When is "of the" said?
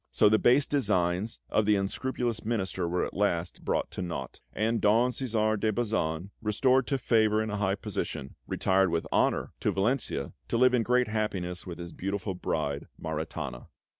1.51-1.75